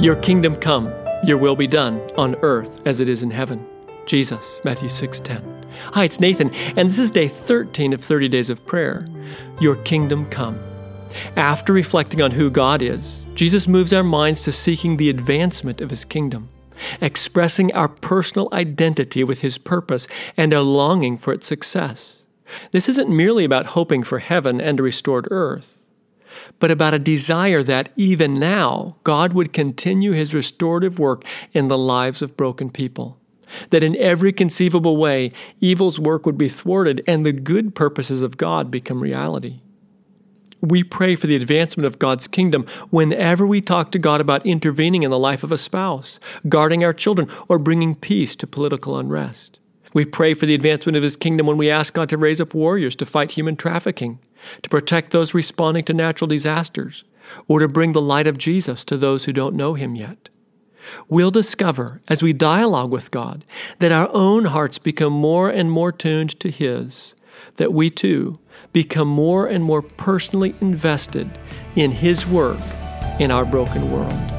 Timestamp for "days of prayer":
8.26-9.06